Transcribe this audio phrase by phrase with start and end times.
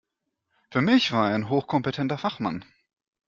[0.71, 2.65] Für mich war er ein hochkompetenter Fachmann.